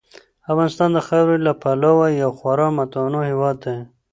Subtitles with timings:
[0.51, 3.77] افغانستان د خاورې له پلوه یو خورا متنوع هېواد دی.